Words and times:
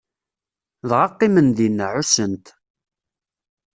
Dɣa 0.89 1.07
qqimen 1.11 1.47
dinna, 1.57 1.85
ɛussen-t. 1.97 2.45